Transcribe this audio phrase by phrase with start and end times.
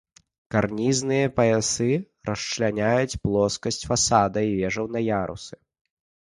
[0.53, 1.89] Карнізныя паясы
[2.29, 5.55] расчляняюць плоскасць фасада і вежаў на ярусы.